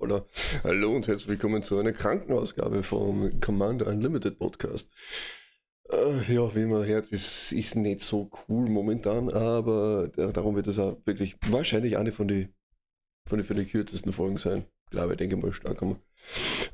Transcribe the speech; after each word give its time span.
oder 0.00 0.26
hallo 0.64 0.94
und 0.94 1.06
herzlich 1.06 1.28
willkommen 1.28 1.62
zu 1.62 1.78
einer 1.78 1.92
Krankenausgabe 1.92 2.82
vom 2.82 3.40
Commander 3.40 3.86
Unlimited 3.88 4.38
Podcast. 4.38 4.90
Äh, 5.90 6.32
ja, 6.32 6.54
wie 6.54 6.64
man 6.64 6.86
hört, 6.86 7.12
ist, 7.12 7.52
ist 7.52 7.76
nicht 7.76 8.00
so 8.00 8.30
cool 8.48 8.68
momentan, 8.68 9.28
aber 9.28 10.08
darum 10.08 10.56
wird 10.56 10.66
es 10.66 10.78
auch 10.78 10.96
wirklich 11.04 11.36
wahrscheinlich 11.48 11.98
eine 11.98 12.12
von 12.12 12.28
den 12.28 12.54
von 13.28 13.38
den 13.38 13.44
für 13.44 13.54
die 13.54 13.66
kürzesten 13.66 14.12
Folgen 14.12 14.38
sein. 14.38 14.64
Ich 14.88 14.90
glaube, 14.90 15.12
ich 15.12 15.18
denke 15.18 15.36
mal 15.36 15.52
stark 15.52 15.82
haben. 15.82 16.00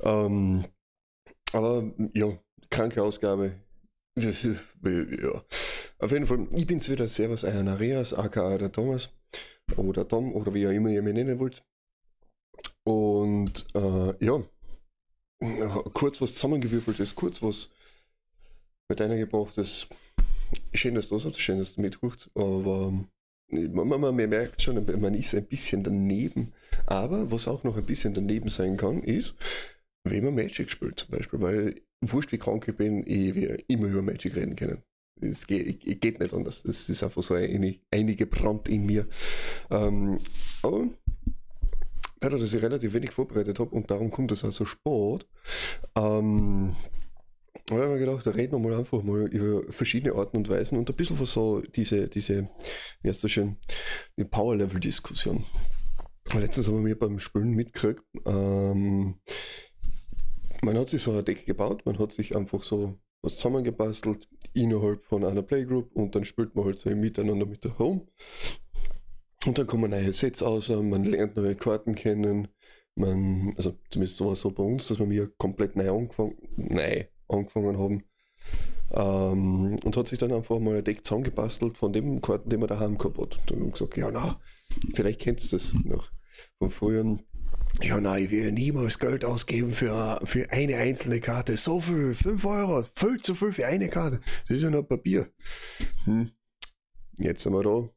Ähm, 0.01 0.63
aber 1.51 1.91
ja, 2.13 2.27
kranke 2.69 3.03
Ausgabe. 3.03 3.55
ja. 4.17 5.43
Auf 5.99 6.11
jeden 6.11 6.25
Fall, 6.25 6.47
ich 6.53 6.65
bin's 6.65 6.89
wieder, 6.89 7.09
Servus, 7.09 7.43
Areas, 7.43 8.13
aka 8.13 8.57
der 8.57 8.71
Thomas. 8.71 9.09
Oder 9.75 10.07
Tom, 10.07 10.33
oder 10.33 10.53
wie 10.53 10.61
ihr 10.61 10.71
immer 10.71 10.89
ihr 10.89 11.01
mich 11.01 11.13
nennen 11.13 11.39
wollt. 11.39 11.65
Und 12.85 13.65
äh, 13.75 14.25
ja, 14.25 14.41
kurz 15.93 16.21
was 16.21 16.35
zusammengewürfeltes, 16.35 17.15
kurz 17.15 17.41
was 17.41 17.69
mit 18.87 19.01
einer 19.01 19.17
gebrauchtes. 19.17 19.87
Schön, 20.73 20.95
dass 20.95 21.09
du 21.09 21.15
das 21.15 21.25
hast, 21.25 21.41
schön, 21.41 21.59
dass 21.59 21.75
du 21.75 21.81
mitruft, 21.81 22.29
aber 22.35 22.93
man, 23.49 23.87
man, 23.87 24.01
man 24.01 24.15
merkt 24.15 24.61
schon, 24.61 24.83
man 24.99 25.13
ist 25.13 25.35
ein 25.35 25.45
bisschen 25.45 25.83
daneben. 25.83 26.53
Aber 26.85 27.31
was 27.31 27.47
auch 27.47 27.63
noch 27.63 27.77
ein 27.77 27.85
bisschen 27.85 28.13
daneben 28.13 28.49
sein 28.49 28.77
kann, 28.77 29.01
ist, 29.01 29.35
wenn 30.03 30.23
man 30.23 30.35
Magic 30.35 30.69
spielt 30.69 30.99
zum 30.99 31.11
Beispiel, 31.11 31.41
weil 31.41 31.75
wurscht 32.01 32.31
wie 32.31 32.37
krank 32.37 32.67
ich 32.67 32.75
bin, 32.75 33.03
ich 33.07 33.35
werde 33.35 33.63
immer 33.67 33.87
über 33.87 34.01
Magic 34.01 34.35
reden 34.35 34.55
können. 34.55 34.83
Es 35.21 35.47
geht, 35.47 36.01
geht 36.01 36.19
nicht 36.19 36.33
anders. 36.33 36.65
Es 36.65 36.89
ist 36.89 37.01
einfach 37.03 37.23
so 37.23 37.35
eine, 37.35 37.75
einige 37.91 38.25
Brand 38.25 38.67
in 38.67 38.85
mir. 38.85 39.07
Ähm, 39.71 40.19
aber 40.61 40.89
dadurch, 42.19 42.41
dass 42.41 42.53
ich 42.53 42.61
relativ 42.61 42.93
wenig 42.93 43.11
vorbereitet 43.11 43.59
habe 43.59 43.73
und 43.75 43.89
darum 43.89 44.11
kommt 44.11 44.31
es 44.31 44.43
also 44.43 44.65
Sport, 44.65 45.25
ähm, 45.97 46.75
habe 47.71 47.83
ich 47.83 47.89
mir 47.89 47.99
gedacht, 47.99 48.25
da 48.27 48.31
reden 48.31 48.53
wir 48.53 48.59
mal 48.59 48.77
einfach 48.77 49.01
mal 49.01 49.27
über 49.27 49.71
verschiedene 49.71 50.13
Arten 50.13 50.37
und 50.37 50.49
Weisen 50.49 50.77
und 50.77 50.89
ein 50.89 50.95
bisschen 50.95 51.17
von 51.17 51.25
so 51.25 51.61
diese, 51.61 52.07
diese, 52.07 52.47
wie 53.01 53.09
heißt 53.09 53.23
das 53.23 53.31
schön, 53.31 53.57
die 54.17 54.23
Power-Level-Diskussion. 54.23 55.43
Letztens 56.33 56.67
haben 56.67 56.85
wir 56.85 56.97
beim 56.97 57.19
Spülen 57.19 57.51
mitgekriegt, 57.51 58.03
ähm, 58.25 59.19
man 60.61 60.77
hat 60.77 60.89
sich 60.89 61.01
so 61.01 61.11
ein 61.11 61.25
Deck 61.25 61.45
gebaut, 61.45 61.85
man 61.85 61.99
hat 61.99 62.11
sich 62.11 62.35
einfach 62.35 62.63
so 62.63 62.99
was 63.21 63.35
zusammengebastelt 63.35 64.27
innerhalb 64.53 65.01
von 65.03 65.25
einer 65.25 65.41
Playgroup 65.41 65.91
und 65.93 66.15
dann 66.15 66.25
spielt 66.25 66.55
man 66.55 66.65
halt 66.65 66.79
so 66.79 66.89
miteinander 66.91 67.45
mit 67.45 67.63
der 67.63 67.77
Home 67.79 68.07
und 69.45 69.57
dann 69.57 69.67
kommen 69.67 69.91
neue 69.91 70.13
Sets 70.13 70.41
aus, 70.41 70.69
man 70.69 71.03
lernt 71.03 71.35
neue 71.35 71.55
Karten 71.55 71.95
kennen. 71.95 72.47
Man, 72.95 73.53
also 73.57 73.75
zumindest 73.89 74.17
so 74.17 74.25
war 74.25 74.33
es 74.33 74.41
so 74.41 74.51
bei 74.51 74.63
uns, 74.63 74.87
dass 74.87 74.99
wir 74.99 75.05
mir 75.05 75.27
komplett 75.37 75.75
neu 75.75 75.89
angefangen, 75.91 76.35
neu 76.55 77.05
angefangen 77.27 77.77
haben. 77.77 78.03
Ähm, 78.91 79.79
und 79.83 79.97
hat 79.97 80.07
sich 80.07 80.19
dann 80.19 80.31
einfach 80.31 80.59
mal 80.59 80.77
ein 80.77 80.83
Deck 80.83 81.03
zusammengebastelt 81.05 81.77
von 81.77 81.91
dem 81.91 82.21
Karten, 82.21 82.49
den 82.49 82.59
man 82.59 82.69
daheim 82.69 82.97
gehabt 82.97 83.17
hat. 83.17 83.37
Und 83.39 83.51
dann 83.51 83.71
gesagt, 83.71 83.97
ja 83.97 84.11
na, 84.11 84.39
vielleicht 84.93 85.21
kennst 85.21 85.51
du 85.51 85.55
das 85.55 85.73
noch 85.83 86.11
von 86.59 86.69
früher. 86.69 87.19
Ja, 87.81 87.99
nein, 87.99 88.23
ich 88.23 88.31
will 88.31 88.51
niemals 88.51 88.99
Geld 88.99 89.25
ausgeben 89.25 89.71
für, 89.71 90.19
für 90.23 90.49
eine 90.51 90.77
einzelne 90.77 91.19
Karte. 91.19 91.57
So 91.57 91.81
viel, 91.81 92.15
5 92.15 92.45
Euro, 92.45 92.83
viel 92.95 93.17
zu 93.17 93.35
viel 93.35 93.51
für 93.51 93.65
eine 93.65 93.89
Karte. 93.89 94.21
Das 94.47 94.57
ist 94.57 94.63
ja 94.63 94.69
nur 94.69 94.87
Papier. 94.87 95.27
Hm. 96.05 96.31
Jetzt 97.17 97.43
sind 97.43 97.53
wir 97.53 97.63
da, 97.63 97.89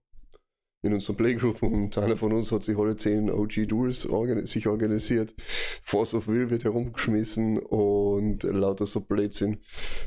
in 0.83 0.93
unserer 0.93 1.17
Playgroup 1.17 1.63
und 1.63 1.99
einer 1.99 2.17
von 2.17 2.33
uns 2.33 2.53
hat 2.53 2.63
sich 2.63 2.79
alle 2.79 2.97
zehn 2.97 3.31
OG 3.31 3.67
Duels 3.67 4.07
organi 4.07 4.47
sich 4.47 4.67
organisiert. 4.67 5.35
Force 5.83 6.15
of 6.15 6.29
Will 6.29 6.51
wird 6.51 6.65
herumgeschmissen 6.65 7.59
und 7.59 8.45
lauter 8.45 8.87
so 8.87 9.01
Blödsinn. 9.01 9.59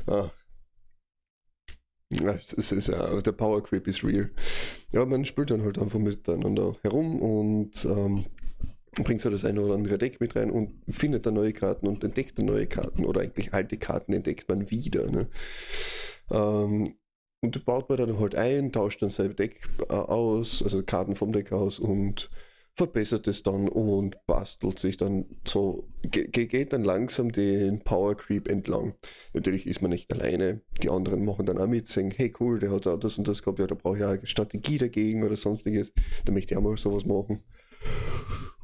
Ah. 0.06 0.30
Ja, 2.10 2.34
es 2.34 2.52
ist, 2.52 2.90
uh, 2.90 3.20
der 3.20 3.32
Power 3.32 3.62
Creep 3.62 3.86
ist 3.86 4.04
real. 4.04 4.30
Ja, 4.92 5.06
man 5.06 5.24
spielt 5.24 5.50
dann 5.50 5.62
halt 5.62 5.78
einfach 5.78 5.98
miteinander 5.98 6.76
herum 6.82 7.20
und 7.20 7.84
ähm, 7.86 8.26
bringt 9.02 9.22
so 9.22 9.30
das 9.30 9.46
eine 9.46 9.62
oder 9.62 9.74
andere 9.74 9.96
Deck 9.96 10.20
mit 10.20 10.36
rein 10.36 10.50
und 10.50 10.82
findet 10.88 11.24
dann 11.24 11.34
neue 11.34 11.54
Karten 11.54 11.86
und 11.86 12.04
entdeckt 12.04 12.38
dann 12.38 12.46
neue 12.46 12.66
Karten 12.66 13.06
oder 13.06 13.22
eigentlich 13.22 13.54
alte 13.54 13.78
Karten 13.78 14.12
entdeckt 14.12 14.48
man 14.48 14.70
wieder. 14.70 15.10
Ne? 15.10 15.28
Ähm, 16.30 16.94
und 17.42 17.64
baut 17.64 17.88
man 17.88 17.98
dann 17.98 18.18
halt 18.18 18.36
ein, 18.36 18.72
tauscht 18.72 19.02
dann 19.02 19.10
sein 19.10 19.34
Deck 19.34 19.68
äh, 19.88 19.94
aus, 19.94 20.62
also 20.62 20.82
Karten 20.82 21.16
vom 21.16 21.32
Deck 21.32 21.52
aus 21.52 21.78
und 21.78 22.30
verbessert 22.74 23.28
es 23.28 23.42
dann 23.42 23.68
und 23.68 24.16
bastelt 24.26 24.78
sich 24.78 24.96
dann 24.96 25.26
so, 25.46 25.88
geht 26.04 26.72
dann 26.72 26.84
langsam 26.84 27.30
den 27.30 27.80
Power 27.80 28.16
Creep 28.16 28.48
entlang. 28.48 28.94
Natürlich 29.34 29.66
ist 29.66 29.82
man 29.82 29.90
nicht 29.90 30.10
alleine, 30.12 30.62
die 30.82 30.88
anderen 30.88 31.24
machen 31.24 31.44
dann 31.44 31.58
auch 31.58 31.66
mit, 31.66 31.86
sagen, 31.86 32.12
hey 32.16 32.32
cool, 32.40 32.60
der 32.60 32.70
hat 32.70 32.86
auch 32.86 32.96
das 32.96 33.18
und 33.18 33.28
das 33.28 33.42
gehabt, 33.42 33.58
ja, 33.58 33.66
da 33.66 33.74
brauche 33.74 33.98
ich 33.98 34.04
auch 34.04 34.10
eine 34.10 34.26
Strategie 34.26 34.78
dagegen 34.78 35.22
oder 35.22 35.36
sonstiges, 35.36 35.92
da 36.24 36.32
möchte 36.32 36.54
ich 36.54 36.58
auch 36.58 36.62
mal 36.62 36.76
sowas 36.78 37.04
machen. 37.04 37.42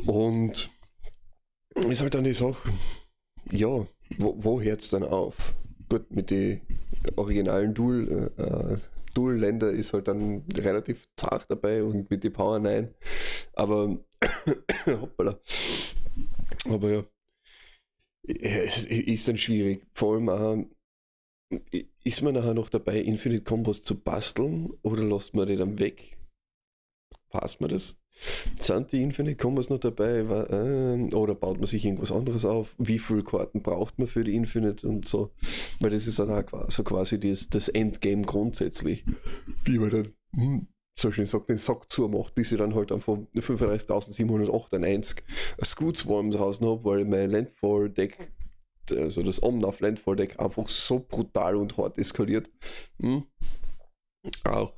Und 0.07 0.71
ist 1.91 2.01
halt 2.01 2.15
dann 2.15 2.25
die 2.25 2.33
Sache, 2.33 2.73
ja, 3.51 3.87
wo, 4.19 4.37
wo 4.39 4.61
hört 4.63 4.81
es 4.81 4.89
dann 4.89 5.03
auf? 5.03 5.55
Gut, 5.89 6.11
mit 6.11 6.31
den 6.31 6.61
originalen 7.17 7.75
Dual, 7.75 8.31
äh, 8.37 8.43
äh, 8.43 8.79
Dual-Länder 9.15 9.71
ist 9.71 9.93
halt 9.93 10.09
dann 10.09 10.45
relativ 10.55 11.09
zart 11.17 11.47
dabei 11.49 11.83
und 11.83 12.11
mit 12.11 12.23
die 12.23 12.31
Power 12.31 12.59
9. 12.59 12.95
Aber 13.55 13.99
hoppala. 14.87 15.41
Aber 16.69 16.91
ja. 16.91 17.05
Es 18.27 18.85
ist 18.85 19.27
dann 19.27 19.39
schwierig. 19.39 19.87
Vor 19.95 20.15
allem 20.15 20.29
auch, 20.29 20.59
ist 22.05 22.23
man 22.23 22.35
nachher 22.35 22.55
noch 22.55 22.69
dabei, 22.69 23.01
Infinite 23.01 23.45
Combos 23.45 23.83
zu 23.83 23.99
basteln 23.99 24.71
oder 24.83 25.03
lässt 25.03 25.35
man 25.35 25.49
die 25.49 25.57
dann 25.57 25.79
weg? 25.79 26.19
Passt 27.31 27.61
man 27.61 27.71
das? 27.71 27.99
Sind 28.59 28.93
die 28.93 29.03
Infinite 29.03 29.37
Combos 29.37 29.71
noch 29.71 29.79
dabei? 29.79 30.19
Äh, 30.19 31.15
oder 31.15 31.35
baut 31.35 31.59
man 31.59 31.67
sich 31.67 31.85
irgendwas 31.85 32.13
anderes 32.13 32.45
auf? 32.45 32.75
Wie 32.79 32.99
viele 32.99 33.23
Karten 33.23 33.63
braucht 33.63 33.99
man 33.99 34.09
für 34.09 34.25
die 34.25 34.35
Infinite 34.35 34.87
und 34.89 35.07
so? 35.07 35.31
Weil 35.81 35.91
das 35.91 36.07
ist 36.07 36.19
dann 36.19 36.31
auch 36.31 36.71
so 36.71 36.83
quasi 36.83 37.19
das, 37.21 37.69
Endgame 37.69 38.23
grundsätzlich. 38.23 39.05
Wie 39.65 39.79
man 39.79 39.91
dann, 39.91 40.09
hm, 40.35 40.69
so 40.99 41.13
schön 41.13 41.27
sagt, 41.27 41.49
den 41.49 41.59
Sack 41.59 41.91
zumacht, 41.91 42.35
bis 42.35 42.51
ich 42.51 42.59
dann 42.59 42.75
halt 42.75 42.91
einfach 42.91 43.19
35.798 43.35 45.19
Scoot 45.65 45.97
Swarms 45.97 46.37
draußen 46.37 46.67
habe, 46.67 46.85
weil 46.85 47.05
mein 47.05 47.31
Landfall-Deck 47.31 48.33
also 48.91 49.23
das 49.23 49.43
Omnath 49.43 49.81
Landfall 49.81 50.17
Deck 50.17 50.41
einfach 50.41 50.67
so 50.67 51.01
brutal 51.01 51.57
und 51.57 51.77
hart 51.77 51.99
eskaliert. 51.99 52.51
Hm? 53.01 53.25
Auch 54.45 54.73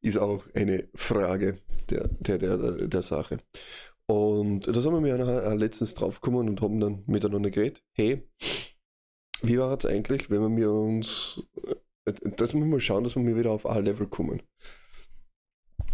ist 0.00 0.18
auch 0.18 0.44
eine 0.54 0.88
Frage 0.94 1.58
der, 1.90 2.08
der, 2.08 2.38
der, 2.38 2.88
der 2.88 3.02
Sache. 3.02 3.38
Und 4.06 4.66
da 4.66 4.80
sind 4.80 4.92
wir 4.92 5.00
mir 5.00 5.18
nachher 5.18 5.54
letztens 5.54 5.94
draufgekommen 5.94 6.48
und 6.48 6.60
haben 6.60 6.80
dann 6.80 7.04
miteinander 7.06 7.50
geredet, 7.50 7.82
hey, 7.92 8.28
wie 9.42 9.58
war 9.58 9.76
es 9.76 9.86
eigentlich, 9.86 10.30
wenn 10.30 10.56
wir 10.56 10.70
uns, 10.70 11.42
äh, 12.04 12.12
dass 12.36 12.54
wir 12.54 12.64
mal 12.64 12.80
schauen, 12.80 13.04
dass 13.04 13.16
wir 13.16 13.36
wieder 13.36 13.52
auf 13.52 13.66
A-Level 13.66 14.08
kommen. 14.08 14.42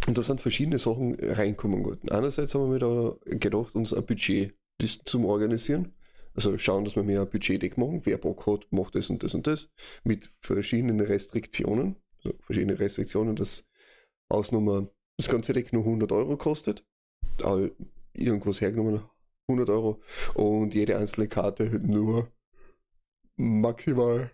Und 0.06 0.16
da 0.16 0.22
sind 0.22 0.40
verschiedene 0.40 0.78
Sachen 0.78 1.16
reinkommen 1.20 1.82
gut. 1.82 2.10
Einerseits 2.10 2.54
haben 2.54 2.72
wir 2.72 2.78
da 2.78 3.16
gedacht, 3.36 3.74
uns 3.74 3.92
ein 3.92 4.06
Budget 4.06 4.54
zum 5.04 5.24
Organisieren. 5.24 5.92
Also 6.34 6.56
schauen, 6.58 6.84
dass 6.84 6.96
wir 6.96 7.02
mehr 7.02 7.22
ein 7.22 7.30
Budgetdeck 7.30 7.76
machen. 7.76 8.02
Wer 8.04 8.18
Bock 8.18 8.46
hat, 8.46 8.66
macht 8.70 8.94
das 8.94 9.10
und 9.10 9.22
das 9.22 9.34
und 9.34 9.46
das. 9.46 9.70
Mit 10.04 10.30
verschiedenen 10.40 11.00
Restriktionen. 11.00 11.96
Also 12.22 12.36
verschiedene 12.40 12.78
Restriktionen, 12.78 13.36
dass 13.36 13.66
Ausnummer 14.28 14.88
das 15.16 15.28
ganze 15.28 15.52
Deck 15.52 15.72
nur 15.72 15.84
100 15.84 16.12
Euro 16.12 16.36
kostet. 16.36 16.84
All 17.42 17.72
irgendwas 18.12 18.60
hergenommen 18.60 19.02
100 19.48 19.70
Euro 19.70 20.00
und 20.34 20.74
jede 20.74 20.96
einzelne 20.98 21.28
Karte 21.28 21.80
nur 21.80 22.28
maximal 23.36 24.30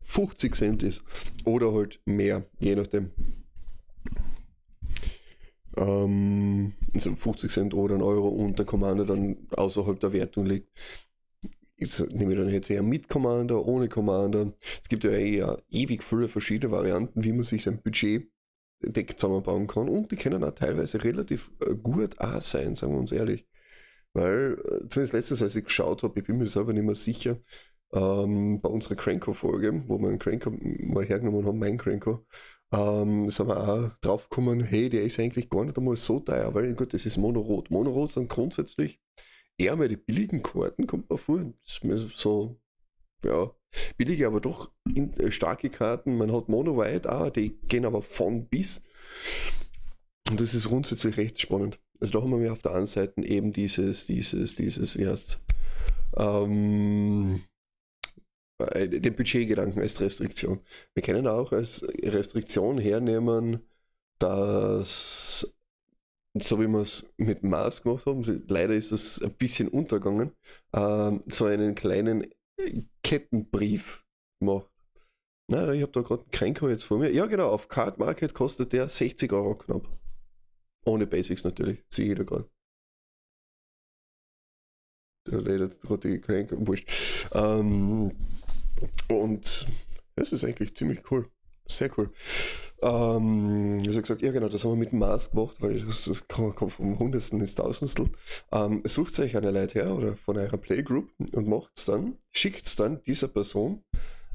50 0.00 0.50
hm, 0.50 0.52
Cent 0.52 0.82
ist 0.82 1.02
oder 1.44 1.72
halt 1.72 2.00
mehr, 2.04 2.46
je 2.60 2.76
nachdem. 2.76 3.10
Ähm, 5.76 6.74
also 6.94 7.14
50 7.14 7.50
Cent 7.50 7.74
oder 7.74 7.96
ein 7.96 8.02
Euro 8.02 8.28
und 8.28 8.58
der 8.58 8.66
Commander 8.66 9.04
dann 9.04 9.48
außerhalb 9.56 9.98
der 9.98 10.12
Wertung 10.12 10.46
liegt. 10.46 10.68
Jetzt 11.76 12.12
nehme 12.12 12.32
ich 12.32 12.38
dann 12.38 12.48
jetzt 12.48 12.70
eher 12.70 12.82
mit 12.82 13.08
Commander, 13.08 13.66
ohne 13.66 13.88
Commander. 13.88 14.52
Es 14.80 14.88
gibt 14.88 15.02
ja 15.02 15.10
eher 15.10 15.60
ewig 15.70 16.04
viele 16.04 16.28
verschiedene 16.28 16.70
Varianten, 16.70 17.24
wie 17.24 17.32
man 17.32 17.42
sich 17.42 17.64
sein 17.64 17.82
Budget 17.82 18.31
Deck 18.82 19.18
zusammenbauen 19.18 19.66
kann 19.66 19.88
und 19.88 20.10
die 20.10 20.16
können 20.16 20.44
auch 20.44 20.54
teilweise 20.54 21.02
relativ 21.02 21.50
äh, 21.66 21.74
gut 21.74 22.20
auch 22.20 22.42
sein, 22.42 22.76
sagen 22.76 22.92
wir 22.92 23.00
uns 23.00 23.12
ehrlich. 23.12 23.46
Weil, 24.14 24.58
äh, 24.64 24.88
zumindest 24.88 25.12
letztens, 25.14 25.42
als 25.42 25.56
ich 25.56 25.64
geschaut 25.64 26.02
habe, 26.02 26.18
ich 26.20 26.26
bin 26.26 26.38
mir 26.38 26.46
selber 26.46 26.72
nicht 26.72 26.84
mehr 26.84 26.94
sicher, 26.94 27.38
ähm, 27.92 28.58
bei 28.60 28.68
unserer 28.68 28.94
Cranko-Folge, 28.96 29.84
wo 29.86 29.98
wir 29.98 30.08
einen 30.08 30.18
Cranko 30.18 30.50
mal 30.50 31.04
hergenommen 31.04 31.46
haben, 31.46 31.58
mein 31.58 31.78
Cranko, 31.78 32.24
ähm, 32.72 33.28
sind 33.28 33.48
wir 33.48 33.68
auch 33.68 33.90
drauf 34.00 34.28
gekommen, 34.28 34.60
hey, 34.60 34.88
der 34.88 35.02
ist 35.02 35.20
eigentlich 35.20 35.50
gar 35.50 35.64
nicht 35.64 35.76
einmal 35.78 35.96
so 35.96 36.20
teuer, 36.20 36.54
weil 36.54 36.74
gut, 36.74 36.94
das 36.94 37.06
ist 37.06 37.18
Monorot. 37.18 37.70
Monorot 37.70 38.12
sind 38.12 38.28
grundsätzlich 38.28 39.00
eher 39.58 39.76
mal 39.76 39.88
die 39.88 39.96
billigen 39.96 40.42
Karten, 40.42 40.86
kommt 40.86 41.08
man 41.10 41.18
vor. 41.18 41.38
Das 41.38 41.72
ist 41.74 41.84
mir 41.84 41.98
so, 41.98 42.58
ja, 43.24 43.50
billige, 43.96 44.26
aber 44.26 44.40
doch 44.40 44.70
in, 44.94 45.12
äh, 45.14 45.32
starke 45.32 45.70
Karten. 45.70 46.16
Man 46.16 46.32
hat 46.32 46.48
Mono 46.48 46.76
White 46.76 47.10
auch, 47.10 47.30
die 47.30 47.58
gehen 47.68 47.84
aber 47.84 48.02
von 48.02 48.46
bis. 48.46 48.82
Und 50.30 50.40
das 50.40 50.54
ist 50.54 50.68
grundsätzlich 50.68 51.16
recht 51.16 51.40
spannend. 51.40 51.78
Also 52.00 52.12
da 52.12 52.22
haben 52.22 52.40
wir 52.40 52.52
auf 52.52 52.62
der 52.62 52.74
einen 52.74 52.86
Seite 52.86 53.22
eben 53.22 53.52
dieses, 53.52 54.06
dieses, 54.06 54.54
dieses, 54.56 54.98
wie 54.98 55.06
heißt 55.06 55.40
ähm, 56.16 57.42
äh, 58.58 58.88
den 58.88 59.14
Budgetgedanken 59.14 59.80
als 59.80 60.00
Restriktion. 60.00 60.60
Wir 60.94 61.02
können 61.02 61.26
auch 61.26 61.52
als 61.52 61.86
Restriktion 62.02 62.78
hernehmen, 62.78 63.60
dass, 64.18 65.54
so 66.34 66.60
wie 66.60 66.68
wir 66.68 66.80
es 66.80 67.12
mit 67.16 67.42
Mars 67.42 67.82
gemacht 67.82 68.06
haben, 68.06 68.24
leider 68.48 68.74
ist 68.74 68.92
das 68.92 69.20
ein 69.22 69.32
bisschen 69.34 69.68
untergegangen, 69.68 70.32
ähm, 70.74 71.22
so 71.26 71.46
einen 71.46 71.74
kleinen 71.74 72.26
Kettenbrief 73.02 74.04
macht. 74.40 74.70
Na, 75.48 75.72
ich 75.72 75.82
habe 75.82 75.92
da 75.92 76.02
gerade 76.02 76.22
einen 76.22 76.30
Kränker 76.30 76.70
jetzt 76.70 76.84
vor 76.84 76.98
mir. 76.98 77.10
Ja, 77.12 77.26
genau, 77.26 77.50
auf 77.50 77.68
Card 77.68 77.98
Market 77.98 78.34
kostet 78.34 78.72
der 78.72 78.88
60 78.88 79.32
Euro 79.32 79.54
knapp. 79.54 79.88
Ohne 80.86 81.06
Basics 81.06 81.44
natürlich, 81.44 81.84
sehe 81.88 82.12
ich 82.12 82.18
da 82.18 82.24
gerade. 82.24 82.50
Der 85.26 85.40
leider 85.40 85.68
gerade 85.68 86.10
die 86.10 86.20
Kränker, 86.20 86.56
wurscht. 86.66 87.28
Ähm, 87.32 88.12
und 89.08 89.68
das 90.16 90.32
ist 90.32 90.44
eigentlich 90.44 90.74
ziemlich 90.74 91.10
cool. 91.10 91.30
Sehr 91.66 91.90
cool. 91.96 92.10
Ähm, 92.82 93.80
wie 93.80 93.86
gesagt, 93.86 94.22
ja 94.22 94.32
genau, 94.32 94.48
das 94.48 94.64
haben 94.64 94.72
wir 94.72 94.76
mit 94.76 94.90
dem 94.90 94.98
Mars 94.98 95.30
gemacht, 95.30 95.56
weil 95.60 95.80
das, 95.80 96.24
kommt 96.26 96.72
vom 96.72 96.98
Hundertsten 96.98 97.40
ins 97.40 97.54
Tausendstel. 97.54 98.10
Ähm, 98.50 98.82
sucht 98.84 99.18
euch 99.20 99.36
eine 99.36 99.52
Leute 99.52 99.80
her 99.80 99.94
oder 99.94 100.16
von 100.16 100.36
eurer 100.36 100.56
Playgroup 100.56 101.08
und 101.32 101.46
macht 101.46 101.70
es 101.76 101.84
dann, 101.84 102.18
schickt 102.32 102.66
es 102.66 102.74
dann 102.74 103.00
dieser 103.04 103.28
Person 103.28 103.84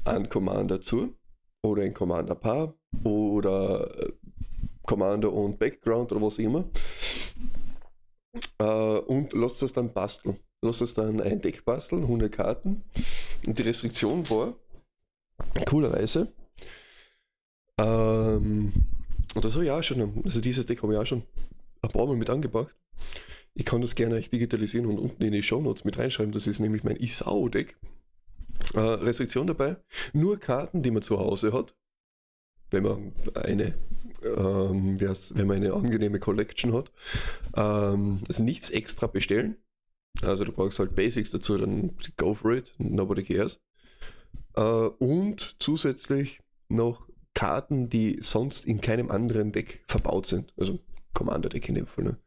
einen 0.04 0.30
Commander 0.30 0.80
zu 0.80 1.14
oder 1.62 1.82
ein 1.82 1.92
Commander-Paar 1.92 2.74
oder 3.04 3.90
äh, 4.00 4.12
Commander 4.86 5.30
und 5.30 5.58
Background 5.58 6.10
oder 6.12 6.22
was 6.22 6.38
immer 6.38 6.64
äh, 8.58 8.64
und 8.64 9.32
lasst 9.34 9.62
es 9.62 9.72
dann 9.74 9.92
basteln. 9.92 10.38
Lasst 10.62 10.80
es 10.80 10.94
dann 10.94 11.20
ein 11.20 11.40
Deck 11.40 11.64
basteln, 11.64 12.02
100 12.02 12.32
Karten 12.32 12.82
und 13.46 13.58
die 13.58 13.62
Restriktion 13.62 14.28
war, 14.30 14.54
coolerweise, 15.66 16.32
ähm, 17.78 18.72
und 19.34 19.44
das 19.44 19.54
habe 19.54 19.64
ich 19.64 19.70
auch 19.70 19.82
schon, 19.82 20.22
also 20.24 20.40
dieses 20.40 20.66
Deck 20.66 20.82
habe 20.82 20.94
ich 20.94 20.98
auch 20.98 21.06
schon 21.06 21.22
ein 21.82 21.90
paar 21.90 22.06
Mal 22.06 22.16
mit 22.16 22.30
angepackt. 22.30 22.76
Ich 23.54 23.64
kann 23.64 23.80
das 23.80 23.94
gerne 23.94 24.14
euch 24.14 24.30
digitalisieren 24.30 24.86
und 24.86 24.98
unten 24.98 25.22
in 25.22 25.32
die 25.32 25.42
Show 25.42 25.60
Notes 25.60 25.84
mit 25.84 25.98
reinschreiben. 25.98 26.32
Das 26.32 26.46
ist 26.46 26.60
nämlich 26.60 26.84
mein 26.84 26.96
Isao-Deck. 26.96 27.76
Äh, 28.74 28.80
Restriktion 28.80 29.46
dabei: 29.46 29.76
nur 30.12 30.38
Karten, 30.38 30.82
die 30.82 30.90
man 30.90 31.02
zu 31.02 31.18
Hause 31.18 31.52
hat. 31.52 31.74
Wenn 32.70 32.82
man 32.82 33.12
eine, 33.34 33.78
ähm, 34.36 35.00
wenn 35.00 35.46
man 35.46 35.56
eine 35.56 35.72
angenehme 35.72 36.18
Collection 36.18 36.74
hat. 36.74 36.92
Ähm, 37.56 38.20
also 38.28 38.42
nichts 38.42 38.70
extra 38.70 39.06
bestellen. 39.06 39.56
Also 40.22 40.44
du 40.44 40.52
brauchst 40.52 40.78
halt 40.78 40.94
Basics 40.94 41.30
dazu, 41.30 41.56
dann 41.58 41.96
go 42.16 42.34
for 42.34 42.52
it, 42.52 42.74
nobody 42.78 43.22
cares. 43.22 43.60
Äh, 44.56 44.60
und 44.60 45.56
zusätzlich 45.60 46.40
noch 46.68 47.07
Karten, 47.38 47.88
die 47.88 48.18
sonst 48.20 48.66
in 48.66 48.80
keinem 48.80 49.12
anderen 49.12 49.52
Deck 49.52 49.84
verbaut 49.86 50.26
sind. 50.26 50.52
Also 50.58 50.80
Commander-Deck 51.14 51.68
in 51.68 51.76
dem 51.76 51.86
Fall. 51.86 52.02
Ne? 52.02 52.18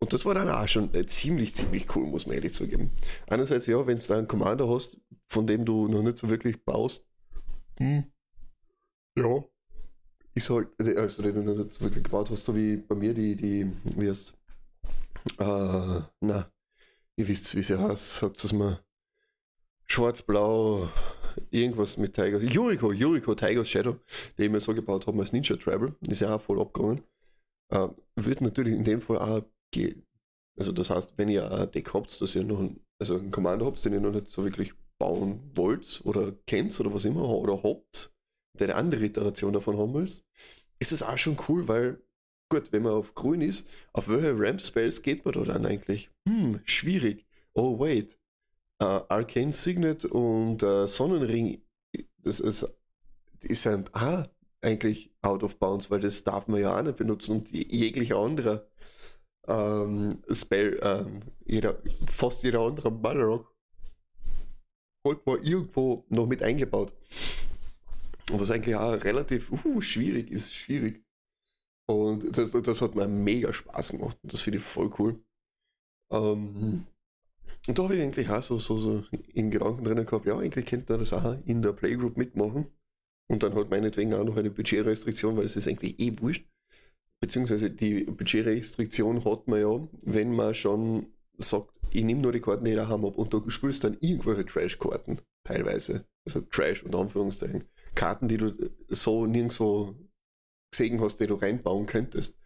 Und 0.00 0.12
das 0.12 0.24
war 0.24 0.34
dann 0.34 0.48
auch 0.48 0.66
schon 0.66 0.92
äh, 0.94 1.06
ziemlich, 1.06 1.54
ziemlich 1.54 1.94
cool, 1.94 2.08
muss 2.08 2.26
man 2.26 2.34
ehrlich 2.34 2.52
zugeben. 2.52 2.90
Einerseits, 3.28 3.66
ja, 3.66 3.86
wenn 3.86 3.96
du 3.96 4.02
da 4.02 4.18
einen 4.18 4.26
Commander 4.26 4.68
hast, 4.68 5.00
von 5.28 5.46
dem 5.46 5.64
du 5.64 5.86
noch 5.86 6.02
nicht 6.02 6.18
so 6.18 6.28
wirklich 6.28 6.64
baust, 6.64 7.06
hm, 7.78 8.10
ja, 9.16 9.44
ist 10.34 10.50
halt, 10.50 10.70
äh, 10.80 10.96
also 10.96 11.22
den 11.22 11.36
du 11.36 11.42
noch 11.42 11.58
nicht 11.58 11.70
so 11.70 11.82
wirklich 11.82 12.02
gebaut 12.02 12.28
hast, 12.28 12.46
so 12.46 12.56
wie 12.56 12.78
bei 12.78 12.96
mir 12.96 13.14
die, 13.14 13.36
die, 13.36 13.72
wie 13.94 14.10
heißt, 14.10 14.34
äh, 15.38 16.00
na, 16.20 16.52
ihr 17.14 17.28
wisst, 17.28 17.54
wie 17.54 17.62
sie 17.62 17.78
heißt, 17.78 18.14
sagt 18.14 18.42
es 18.42 18.52
mal, 18.52 18.84
schwarz-blau, 19.86 20.88
irgendwas 21.50 21.96
mit 21.96 22.14
Tiger. 22.14 22.40
Juriko, 22.40 22.92
Juriko, 22.92 23.34
Tiger's 23.34 23.68
Shadow, 23.68 23.96
den 24.38 24.52
wir 24.52 24.60
so 24.60 24.74
gebaut 24.74 25.06
haben 25.06 25.20
als 25.20 25.32
Ninja 25.32 25.56
Tribal, 25.56 25.94
ist 26.08 26.20
ja 26.20 26.34
auch 26.34 26.40
voll 26.40 26.60
abgegangen. 26.60 27.02
Äh, 27.72 27.88
wird 28.16 28.40
natürlich 28.40 28.74
in 28.74 28.84
dem 28.84 29.00
Fall 29.00 29.18
auch 29.18 29.42
gehen. 29.72 30.04
Also 30.58 30.72
das 30.72 30.90
heißt, 30.90 31.14
wenn 31.18 31.28
ihr 31.28 31.50
ein 31.50 31.70
Deck 31.70 31.92
habt, 31.92 32.20
dass 32.20 32.34
ihr 32.34 32.44
noch 32.44 32.60
ein, 32.60 32.80
also 32.98 33.16
einen 33.16 33.30
Commander 33.30 33.66
habt, 33.66 33.84
den 33.84 33.92
ihr 33.92 34.00
noch 34.00 34.12
nicht 34.12 34.28
so 34.28 34.44
wirklich 34.44 34.72
bauen 34.98 35.50
wollt 35.54 36.00
oder 36.04 36.32
kennt 36.46 36.78
oder 36.80 36.92
was 36.94 37.04
immer 37.04 37.28
oder 37.28 37.62
habt, 37.62 38.12
und 38.54 38.62
eine 38.62 38.74
andere 38.74 39.04
Iteration 39.04 39.52
davon 39.52 39.76
haben 39.76 39.92
willst, 39.92 40.24
ist 40.78 40.92
das 40.92 41.02
auch 41.02 41.18
schon 41.18 41.36
cool, 41.48 41.68
weil 41.68 42.00
gut, 42.48 42.72
wenn 42.72 42.84
man 42.84 42.92
auf 42.92 43.14
grün 43.14 43.42
ist, 43.42 43.66
auf 43.92 44.08
welche 44.08 44.32
Ramp 44.38 44.62
Spells 44.62 45.02
geht 45.02 45.24
man 45.24 45.34
da 45.34 45.44
dann 45.44 45.66
eigentlich? 45.66 46.10
Hm, 46.26 46.60
schwierig. 46.64 47.26
Oh 47.52 47.78
wait, 47.78 48.18
Uh, 48.82 49.00
Arcane 49.08 49.52
Signet 49.52 50.04
und 50.04 50.62
uh, 50.62 50.86
Sonnenring, 50.86 51.62
das 52.18 52.40
ist, 52.40 52.76
die 53.42 53.54
sind 53.54 53.94
ah, 53.94 54.26
eigentlich 54.60 55.14
out 55.22 55.42
of 55.42 55.58
bounds, 55.58 55.90
weil 55.90 56.00
das 56.00 56.24
darf 56.24 56.46
man 56.46 56.60
ja 56.60 56.78
auch 56.78 56.82
nicht 56.82 56.96
benutzen 56.96 57.36
und 57.36 57.50
jeglicher 57.50 58.16
anderer 58.16 58.68
ähm, 59.46 60.22
Spell, 60.30 60.78
ähm, 60.82 61.20
jeder, 61.46 61.80
fast 62.06 62.42
jeder 62.42 62.60
andere 62.60 62.90
Balrog 62.90 63.56
man 65.24 65.42
irgendwo 65.42 66.04
noch 66.08 66.26
mit 66.26 66.42
eingebaut. 66.42 66.92
Was 68.32 68.50
eigentlich 68.50 68.74
auch 68.74 69.04
relativ 69.04 69.52
uh, 69.52 69.80
schwierig 69.80 70.30
ist, 70.30 70.52
schwierig. 70.52 71.04
Und 71.88 72.36
das, 72.36 72.50
das 72.50 72.82
hat 72.82 72.96
mir 72.96 73.06
mega 73.06 73.52
Spaß 73.52 73.92
gemacht 73.92 74.18
und 74.22 74.32
das 74.32 74.40
finde 74.40 74.58
ich 74.58 74.64
voll 74.64 74.90
cool. 74.98 75.24
Ähm, 76.10 76.86
und 77.66 77.78
da 77.78 77.82
habe 77.84 77.96
ich 77.96 78.02
eigentlich 78.02 78.30
auch 78.30 78.42
so, 78.42 78.58
so, 78.58 78.76
so 78.76 79.04
in 79.34 79.50
Gedanken 79.50 79.84
drin 79.84 80.04
gehabt, 80.04 80.26
ja, 80.26 80.38
eigentlich 80.38 80.66
könnte 80.66 80.92
man 80.92 81.00
das 81.00 81.12
auch 81.12 81.36
in 81.46 81.62
der 81.62 81.72
Playgroup 81.72 82.16
mitmachen. 82.16 82.66
Und 83.28 83.42
dann 83.42 83.54
halt 83.54 83.70
meinetwegen 83.70 84.14
auch 84.14 84.24
noch 84.24 84.36
eine 84.36 84.50
Budgetrestriktion, 84.50 85.36
weil 85.36 85.44
es 85.44 85.56
ist 85.56 85.66
eigentlich 85.66 85.98
eh 85.98 86.12
wurscht. 86.20 86.46
Beziehungsweise 87.20 87.70
die 87.70 88.04
Budgetrestriktion 88.04 89.24
hat 89.24 89.48
man 89.48 89.60
ja, 89.60 89.88
wenn 90.04 90.32
man 90.32 90.54
schon 90.54 91.06
sagt, 91.38 91.70
ich 91.92 92.04
nehme 92.04 92.20
nur 92.20 92.32
die 92.32 92.40
Karten, 92.40 92.64
die 92.64 92.70
ich 92.70 92.76
daheim 92.76 93.04
habe 93.04 93.16
und 93.16 93.32
du 93.32 93.48
spielst 93.50 93.82
dann 93.82 93.96
irgendwelche 94.00 94.44
Trash-Karten, 94.44 95.20
teilweise. 95.44 96.06
Also 96.24 96.40
Trash 96.42 96.84
und 96.84 96.94
Anführungszeichen. 96.94 97.64
Karten, 97.94 98.28
die 98.28 98.36
du 98.36 98.52
so 98.88 99.26
nirgendwo 99.26 99.94
gesehen 100.70 101.00
hast, 101.00 101.18
die 101.18 101.26
du 101.26 101.34
reinbauen 101.34 101.86
könntest. 101.86 102.36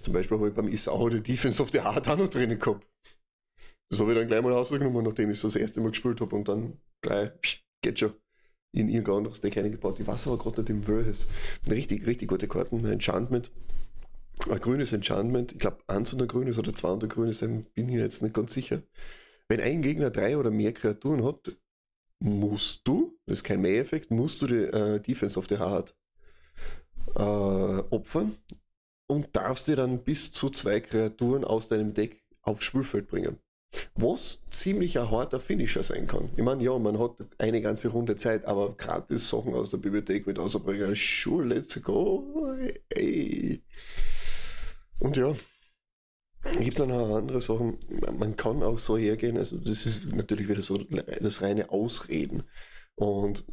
Zum 0.00 0.12
Beispiel 0.12 0.38
habe 0.38 0.48
ich 0.48 0.54
beim 0.54 0.68
Isao 0.68 1.08
die 1.08 1.22
Defense 1.22 1.62
of 1.62 1.70
the 1.72 1.80
Heart 1.80 2.08
auch 2.08 2.16
noch 2.16 2.28
drin 2.28 2.58
gehabt. 2.58 2.86
Das 3.90 4.00
habe 4.00 4.12
ich 4.12 4.18
dann 4.18 4.28
gleich 4.28 4.42
mal 4.42 4.52
rausgenommen, 4.52 5.04
nachdem 5.04 5.30
ich 5.30 5.40
das 5.40 5.56
erste 5.56 5.80
Mal 5.80 5.90
gespielt 5.90 6.20
habe 6.20 6.36
und 6.36 6.48
dann 6.48 6.78
gleich, 7.00 7.30
psch, 7.40 7.64
geht 7.82 7.98
schon, 7.98 8.12
in 8.72 8.88
irgendein 8.88 9.16
anderes 9.16 9.40
Deck 9.40 9.56
eingebaut. 9.56 9.98
Ich 9.98 10.06
weiß 10.06 10.26
aber 10.26 10.38
gerade 10.38 10.60
nicht, 10.60 10.70
im 10.70 10.82
Versus. 10.82 11.26
Richtig, 11.70 12.06
richtig 12.06 12.28
gute 12.28 12.48
Karten. 12.48 12.84
Ein 12.84 12.92
Enchantment. 12.92 13.50
Ein 14.48 14.60
grünes 14.60 14.92
Enchantment. 14.92 15.52
Ich 15.52 15.58
glaube, 15.58 15.78
eins 15.86 16.12
und 16.12 16.22
ein 16.22 16.28
grünes 16.28 16.58
oder 16.58 16.74
zwei 16.74 16.90
und 16.90 17.02
ein 17.02 17.08
grünes, 17.08 17.40
bin 17.40 17.88
ich 17.88 17.94
jetzt 17.94 18.22
nicht 18.22 18.34
ganz 18.34 18.52
sicher. 18.52 18.82
Wenn 19.48 19.60
ein 19.60 19.80
Gegner 19.80 20.10
drei 20.10 20.36
oder 20.36 20.50
mehr 20.50 20.72
Kreaturen 20.72 21.24
hat, 21.24 21.56
musst 22.20 22.86
du, 22.86 23.16
das 23.26 23.38
ist 23.38 23.44
kein 23.44 23.62
Mehr-Effekt, 23.62 24.10
musst 24.10 24.42
du 24.42 24.46
die 24.46 24.56
äh, 24.56 25.00
Defense 25.00 25.38
of 25.38 25.46
the 25.48 25.58
Heart 25.58 25.96
äh, 27.16 27.20
opfern 27.90 28.36
und 29.06 29.34
darfst 29.34 29.68
dir 29.68 29.76
dann 29.76 30.04
bis 30.04 30.32
zu 30.32 30.50
zwei 30.50 30.80
Kreaturen 30.80 31.44
aus 31.44 31.68
deinem 31.68 31.94
Deck 31.94 32.22
aufs 32.42 32.64
Spielfeld 32.64 33.08
bringen. 33.08 33.38
Was 33.94 34.40
ziemlich 34.50 34.98
ein 34.98 35.10
harter 35.10 35.40
Finisher 35.40 35.82
sein 35.82 36.06
kann. 36.06 36.30
Ich 36.36 36.42
meine, 36.42 36.62
ja, 36.62 36.78
man 36.78 36.98
hat 36.98 37.16
eine 37.38 37.60
ganze 37.60 37.88
Runde 37.88 38.16
Zeit, 38.16 38.46
aber 38.46 38.74
gratis 38.76 39.28
Sachen 39.28 39.54
aus 39.54 39.70
der 39.70 39.78
Bibliothek 39.78 40.26
mit 40.26 40.38
Außerbringen, 40.38 40.94
sure, 40.94 41.44
let's 41.44 41.80
go. 41.82 42.56
Ey. 42.88 43.62
Und 45.00 45.16
ja, 45.16 45.34
gibt 46.52 46.72
es 46.72 46.78
dann 46.78 46.92
auch 46.92 47.16
andere 47.16 47.40
Sachen. 47.40 47.78
Man 48.18 48.36
kann 48.36 48.62
auch 48.62 48.78
so 48.78 48.96
hergehen, 48.96 49.36
also 49.36 49.58
das 49.58 49.86
ist 49.86 50.06
natürlich 50.06 50.48
wieder 50.48 50.62
so 50.62 50.78
das 50.78 51.42
reine 51.42 51.70
Ausreden. 51.70 52.44
Und 52.94 53.44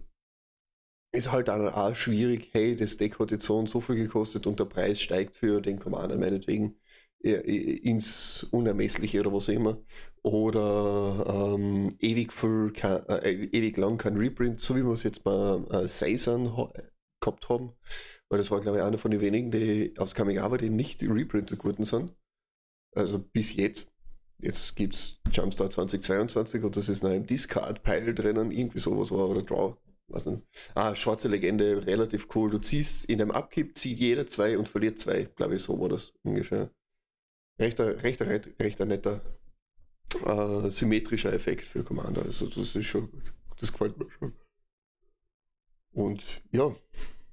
ist 1.12 1.31
halt 1.31 1.48
dann 1.48 1.69
auch 1.69 1.95
schwierig, 1.95 2.50
hey, 2.51 2.75
das 2.75 2.98
Deck 2.98 3.19
hat 3.19 3.31
jetzt 3.31 3.45
so 3.45 3.57
und 3.57 3.69
so 3.69 3.79
viel 3.79 3.95
gekostet 3.95 4.48
und 4.48 4.60
der 4.60 4.65
Preis 4.65 5.00
steigt 5.01 5.36
für 5.36 5.62
den 5.62 5.79
Commander 5.79 6.17
meinetwegen 6.17 6.77
ins 7.25 8.44
Unermessliche 8.51 9.20
oder 9.20 9.34
was 9.34 9.48
immer. 9.50 9.77
Oder 10.24 11.53
ähm, 11.55 11.96
ewig, 12.00 12.34
viel, 12.34 12.74
äh, 12.82 13.46
ewig 13.51 13.77
lang 13.77 13.98
kein 13.98 14.17
Reprint, 14.17 14.60
so 14.60 14.75
wie 14.75 14.84
wir 14.84 14.94
es 14.94 15.03
jetzt 15.03 15.24
bei 15.24 15.62
äh, 15.72 15.88
Seisan 15.88 16.51
gehabt 17.20 17.50
haben. 17.50 17.74
Weil 18.29 18.39
das 18.39 18.50
war, 18.50 18.62
glaube 18.62 18.77
ich, 18.77 18.84
einer 18.84 18.98
von 18.98 19.12
den 19.12 19.22
wenigen, 19.22 19.51
die 19.51 19.94
aus 19.98 20.15
Kamigawa, 20.15 20.58
die 20.58 20.70
nicht 20.70 21.03
reprintet 21.03 21.60
geworden 21.60 21.84
sind. 21.84 22.13
Also 22.96 23.20
bis 23.20 23.55
jetzt. 23.55 23.91
Jetzt 24.39 24.75
gibt 24.75 24.96
es 24.96 25.22
Jumpstart 25.32 25.74
2022 25.74 26.63
und 26.63 26.75
das 26.75 26.89
ist 26.89 27.03
noch 27.03 27.12
im 27.12 27.25
Discard-Pile 27.25 28.13
drinnen, 28.13 28.51
irgendwie 28.51 28.79
sowas 28.79 29.12
war, 29.12 29.29
oder 29.29 29.44
Draw. 29.44 29.77
Was. 30.08 30.27
Ah, 30.75 30.96
schwarze 30.96 31.29
Legende, 31.29 31.86
relativ 31.88 32.27
cool. 32.36 32.51
Du 32.51 32.60
ziehst 32.60 33.05
in 33.05 33.22
einem 33.22 33.32
Abkipp, 33.32 33.75
zieht 33.75 33.98
jeder 33.98 34.27
zwei 34.27 34.58
und 34.58 34.70
verliert 34.70 35.00
zwei, 35.00 35.24
glaube 35.36 35.55
ich, 35.55 35.63
so 35.63 35.79
war 35.79 35.89
das 35.89 36.13
ungefähr. 36.24 36.70
Rechter, 37.59 38.03
rechter, 38.03 38.27
rechter, 38.59 38.85
netter 38.85 39.21
äh, 40.24 40.69
symmetrischer 40.69 41.33
Effekt 41.33 41.63
für 41.63 41.83
Commander. 41.83 42.24
Also 42.24 42.47
das 42.47 42.75
ist 42.75 42.85
schon, 42.85 43.09
das 43.57 43.71
gefällt 43.71 43.97
mir 43.97 44.09
schon. 44.12 44.33
Und 45.91 46.43
ja, 46.51 46.75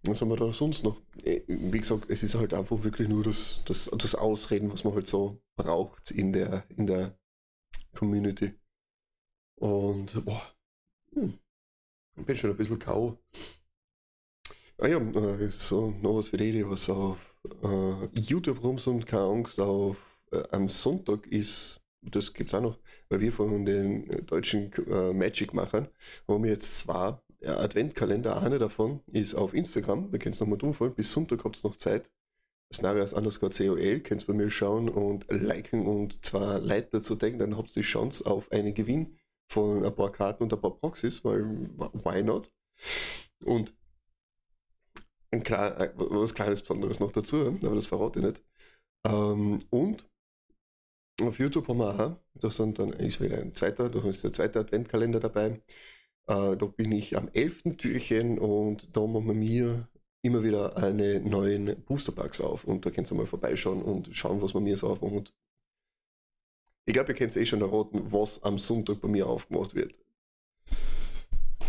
was 0.05 0.21
haben 0.21 0.31
wir 0.31 0.37
da 0.37 0.53
sonst 0.53 0.85
noch? 0.85 1.01
Äh, 1.25 1.43
wie 1.47 1.79
gesagt, 1.79 2.07
es 2.09 2.23
ist 2.23 2.35
halt 2.35 2.55
einfach 2.55 2.83
wirklich 2.83 3.09
nur 3.09 3.25
das, 3.25 3.63
das, 3.67 3.91
das 3.97 4.15
Ausreden, 4.15 4.73
was 4.73 4.85
man 4.85 4.95
halt 4.95 5.07
so 5.07 5.43
braucht 5.57 6.11
in 6.11 6.33
der, 6.33 6.65
in 6.77 6.87
der 6.87 7.19
Community. 7.95 8.55
Und 9.57 10.25
boah, 10.25 10.43
hm, 11.13 11.39
ich 12.17 12.27
bin 12.27 12.37
schon 12.37 12.51
ein 12.51 12.57
bisschen 12.57 12.79
K.O. 12.79 13.19
Ah 14.79 14.89
ja, 14.89 14.99
äh, 14.99 15.51
so 15.51 15.91
noch 15.91 16.17
was 16.17 16.29
für 16.29 16.37
die, 16.37 16.69
was 16.69 16.91
auf 16.91 17.37
äh, 17.63 18.21
YouTube 18.21 18.63
rum 18.65 18.79
sind, 18.79 19.07
keine 19.07 19.23
Angst, 19.23 19.61
auf, 19.61 20.12
äh, 20.33 20.43
am 20.51 20.69
Sonntag 20.69 21.27
ist, 21.27 21.83
das 22.03 22.33
gibt 22.33 22.51
es 22.51 22.55
auch 22.55 22.63
noch, 22.63 22.79
weil 23.09 23.21
wir 23.21 23.33
von 23.33 23.65
den 23.65 24.27
deutschen 24.27 24.73
äh, 24.73 25.13
Magic-Machern 25.13 25.89
haben 26.29 26.45
jetzt 26.45 26.79
zwei 26.79 27.19
Adventkalender, 27.45 28.41
einer 28.41 28.59
davon 28.59 29.01
ist 29.07 29.35
auf 29.35 29.55
Instagram, 29.55 30.11
da 30.11 30.19
könnt 30.19 30.37
ihr 30.41 30.47
nochmal 30.47 30.59
tun, 30.59 30.95
bis 30.95 31.13
Sonntag 31.13 31.45
habt 31.45 31.63
ihr 31.63 31.69
noch 31.69 31.77
Zeit. 31.77 32.11
Snarias 32.73 33.13
underscore 33.13 33.53
COL, 33.53 34.01
könnt 34.01 34.23
ihr 34.23 34.27
bei 34.27 34.33
mir 34.33 34.51
schauen 34.51 34.89
und 34.89 35.27
liken 35.29 35.87
und 35.87 36.25
zwar 36.25 36.59
Leute 36.61 36.89
dazu 36.93 37.17
denken, 37.17 37.39
dann 37.39 37.57
habt 37.57 37.69
ihr 37.71 37.83
die 37.83 37.89
Chance 37.89 38.25
auf 38.25 38.51
einen 38.51 38.73
Gewinn 38.73 39.19
von 39.47 39.85
ein 39.85 39.95
paar 39.95 40.11
Karten 40.11 40.45
und 40.45 40.55
ein 40.55 40.61
paar 40.61 40.75
Proxys, 40.75 41.25
weil 41.25 41.45
why 42.05 42.23
not? 42.23 42.51
Und 43.45 43.75
ein 45.31 45.43
klar, 45.43 45.79
äh, 45.81 45.93
was 45.97 46.35
kleines 46.35 46.63
Besonderes 46.63 47.01
noch 47.01 47.11
dazu, 47.11 47.59
aber 47.63 47.75
das 47.75 47.87
verrate 47.87 48.21
ich 48.21 48.27
nicht. 48.27 48.43
Ähm, 49.07 49.59
und 49.71 50.09
auf 51.21 51.39
YouTube 51.39 51.69
haben 51.69 51.79
wir 51.79 52.01
auch, 52.01 52.17
da 52.35 52.51
sind 52.51 52.79
dann, 52.79 52.93
ist 52.93 53.21
wieder 53.21 53.39
ein 53.39 53.55
zweiter, 53.55 53.89
da 53.89 54.09
ist 54.09 54.25
der 54.25 54.33
zweite 54.33 54.61
Adventkalender 54.61 55.21
dabei. 55.21 55.61
Äh, 56.27 56.57
da 56.57 56.67
bin 56.67 56.93
ich 56.93 57.17
am 57.17 57.29
11. 57.33 57.77
Türchen 57.77 58.39
und 58.39 58.97
da 58.97 59.07
machen 59.07 59.27
wir 59.27 59.35
mir 59.35 59.89
immer 60.23 60.43
wieder 60.43 60.77
eine 60.77 61.21
neuen 61.21 61.83
Boosterpacks 61.85 62.41
auf 62.41 62.65
und 62.65 62.87
da 62.87 62.91
könnt 62.91 63.11
ihr 63.11 63.17
mal 63.17 63.27
vorbeischauen 63.27 63.83
und 63.83 64.15
schauen, 64.17 64.41
was 64.41 64.55
wir 64.55 64.61
mir 64.61 64.77
so 64.77 64.89
aufmachen. 64.89 65.19
Und 65.19 65.35
ich 66.87 66.95
glaube, 66.95 67.13
ihr 67.13 67.17
könnt 67.17 67.37
eh 67.37 67.47
schon 67.47 67.61
erraten, 67.61 68.13
was 68.13 68.43
am 68.43 68.59
Sonntag 68.59 69.01
bei 69.01 69.09
mir 69.09 69.27
aufgemacht 69.27 69.75
wird. 69.75 69.99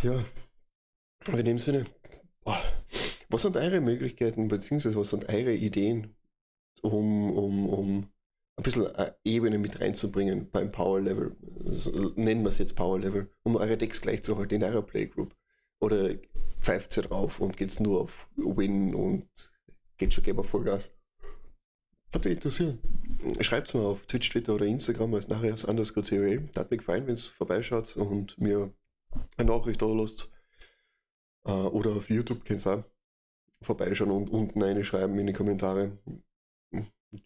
Ja, 0.04 0.24
in 1.28 1.46
dem 1.46 1.60
Sinne, 1.60 1.86
was 3.30 3.42
sind 3.42 3.56
eure 3.56 3.82
Möglichkeiten, 3.82 4.48
beziehungsweise 4.48 4.98
was 4.98 5.10
sind 5.10 5.30
eure 5.30 5.54
Ideen, 5.54 6.16
um, 6.82 7.32
um, 7.32 7.70
um 7.70 8.14
ein 8.56 8.64
bisschen 8.64 8.88
eine 8.96 9.16
Ebene 9.24 9.58
mit 9.58 9.80
reinzubringen 9.80 10.50
beim 10.52 10.72
Power 10.72 11.02
Level. 11.02 11.36
Also 11.66 12.14
nennen 12.16 12.44
wir 12.44 12.50
es 12.50 12.60
jetzt 12.60 12.76
Power 12.76 13.00
Level, 13.00 13.30
um 13.44 13.56
eure 13.56 13.78
Decks 13.78 14.02
gleich 14.02 14.24
zu 14.24 14.38
halten 14.38 14.56
in 14.56 14.64
eurer 14.64 14.84
Playgroup. 14.84 15.36
Oder 15.80 16.16
pfeift 16.62 16.96
ihr 16.98 17.04
drauf 17.04 17.40
und 17.40 17.58
geht's 17.58 17.80
nur 17.80 18.02
auf 18.02 18.30
Win 18.36 18.94
und 18.96 19.28
geht 19.98 20.14
schon 20.14 20.24
gleich 20.24 20.46
Vollgas. 20.46 20.92
Würde 22.12 22.30
mich 22.30 22.38
interessieren. 22.38 22.80
Schreibt 23.42 23.74
mir 23.74 23.82
auf 23.82 24.06
Twitch, 24.06 24.30
Twitter 24.30 24.54
oder 24.54 24.66
Instagram 24.66 25.16
als 25.16 25.28
nachher 25.28 25.52
als 25.52 25.66
underscore 25.66 26.06
COE. 26.08 26.48
Das 26.54 26.70
mich 26.70 26.80
gefallen, 26.80 27.08
wenn 27.08 27.14
es 27.14 27.26
vorbeischaut 27.26 27.98
und 27.98 28.40
mir 28.40 28.72
eine 29.38 29.50
Nachricht 29.50 29.82
da 29.82 29.88
lasst. 29.88 30.32
Äh, 31.46 31.52
oder 31.52 31.92
auf 31.92 32.10
YouTube 32.10 32.46
könnt 32.46 32.66
ihr 32.66 32.74
auch 32.74 32.84
vorbeischauen 33.62 34.12
und 34.12 34.30
unten 34.30 34.62
eine 34.62 34.84
schreiben 34.84 35.18
in 35.18 35.28
die 35.28 35.34
Kommentare, 35.34 35.98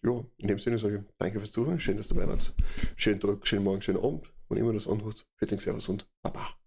ja, 0.02 0.24
in 0.36 0.48
dem 0.48 0.58
Sinne 0.58 0.78
sage 0.78 0.96
ich 0.98 1.14
danke 1.18 1.38
fürs 1.38 1.52
Zuhören, 1.52 1.80
schön, 1.80 1.96
dass 1.96 2.08
du 2.08 2.14
dabei 2.14 2.28
warst. 2.28 2.54
Schönen 2.96 3.20
Tag, 3.20 3.46
schönen 3.46 3.64
Morgen, 3.64 3.82
schönen 3.82 4.02
Abend, 4.02 4.30
wann 4.48 4.58
immer 4.58 4.72
das 4.72 4.88
anhört. 4.88 5.26
Für 5.36 5.46
den 5.46 5.58
Servus 5.58 5.88
und 5.88 6.06
Baba. 6.22 6.58